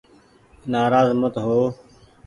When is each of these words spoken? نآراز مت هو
نآراز 0.71 1.09
مت 1.21 1.33
هو 1.45 1.61